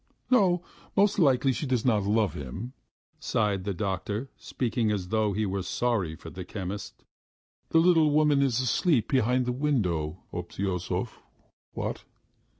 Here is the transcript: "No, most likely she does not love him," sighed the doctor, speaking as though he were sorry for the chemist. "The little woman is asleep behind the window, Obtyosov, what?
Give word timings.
"No, 0.31 0.63
most 0.97 1.19
likely 1.19 1.53
she 1.53 1.67
does 1.67 1.85
not 1.85 2.01
love 2.05 2.33
him," 2.33 2.73
sighed 3.19 3.65
the 3.65 3.73
doctor, 3.75 4.31
speaking 4.35 4.89
as 4.89 5.09
though 5.09 5.31
he 5.33 5.45
were 5.45 5.61
sorry 5.61 6.15
for 6.15 6.31
the 6.31 6.43
chemist. 6.43 7.03
"The 7.69 7.77
little 7.77 8.09
woman 8.09 8.41
is 8.41 8.59
asleep 8.59 9.07
behind 9.09 9.45
the 9.45 9.51
window, 9.51 10.23
Obtyosov, 10.33 11.19
what? 11.73 12.03